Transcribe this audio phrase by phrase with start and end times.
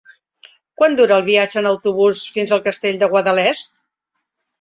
[0.81, 3.79] Quant dura el viatge en autobús fins al Castell de Guadalest?